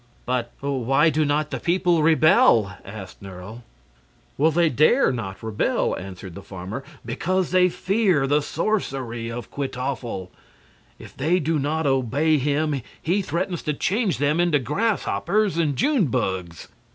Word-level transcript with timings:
"But 0.25 0.51
why 0.61 1.11
do 1.11 1.23
not 1.25 1.51
the 1.51 1.59
people 1.59 2.01
rebel?" 2.01 2.75
asked 2.83 3.21
Nerle. 3.21 3.61
"They 4.39 4.67
dare 4.67 5.11
not 5.11 5.43
rebel," 5.43 5.95
answered 5.95 6.33
the 6.33 6.41
farmer, 6.41 6.83
"because 7.05 7.51
they 7.51 7.69
fear 7.69 8.25
the 8.25 8.41
sorcery 8.41 9.29
of 9.31 9.51
Kwytoffle. 9.51 10.31
If 10.97 11.15
they 11.15 11.39
do 11.39 11.59
not 11.59 11.85
obey 11.85 12.39
him 12.39 12.81
he 12.99 13.21
threatens 13.21 13.61
to 13.61 13.75
change 13.75 14.17
them 14.17 14.39
into 14.39 14.57
grasshoppers 14.57 15.57
and 15.57 15.75
June 15.75 16.07
bugs." 16.07 16.67